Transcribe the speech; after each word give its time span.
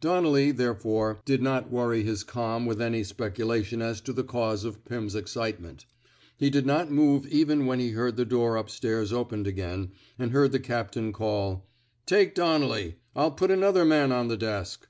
Donnelly, 0.00 0.50
therefore, 0.50 1.20
did 1.24 1.40
not 1.40 1.70
worry 1.70 2.02
his 2.02 2.24
calm 2.24 2.66
with 2.66 2.82
any 2.82 3.04
speculation 3.04 3.80
as 3.80 4.00
to 4.00 4.12
the 4.12 4.24
cause 4.24 4.64
of 4.64 4.84
Pim's 4.84 5.14
excitement. 5.14 5.86
He 6.36 6.50
did 6.50 6.66
not 6.66 6.90
move 6.90 7.24
even 7.28 7.66
when 7.66 7.78
he 7.78 7.90
heard 7.92 8.16
the 8.16 8.24
door 8.24 8.58
up 8.58 8.68
stairs 8.68 9.12
opened 9.12 9.46
again, 9.46 9.92
and 10.18 10.32
heard 10.32 10.50
the 10.50 10.58
captain 10.58 11.12
call: 11.12 11.56
^^ 11.56 11.60
Take 12.04 12.34
Donnelly. 12.34 12.96
I'll 13.14 13.30
put 13.30 13.52
another 13.52 13.84
man 13.84 14.10
on 14.10 14.26
the 14.26 14.36
desk.'' 14.36 14.88